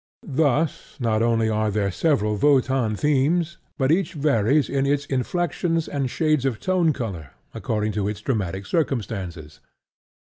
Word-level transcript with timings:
Thus 0.33 0.95
not 0.99 1.21
only 1.21 1.47
are 1.47 1.69
there 1.69 1.91
several 1.91 2.35
Wotan 2.35 2.95
themes, 2.95 3.59
but 3.77 3.91
each 3.91 4.13
varies 4.13 4.67
in 4.67 4.87
its 4.87 5.05
inflexions 5.05 5.87
and 5.87 6.09
shades 6.09 6.43
of 6.43 6.59
tone 6.59 6.91
color 6.91 7.29
according 7.53 7.91
to 7.91 8.07
its 8.07 8.19
dramatic 8.21 8.65
circumstances. 8.65 9.59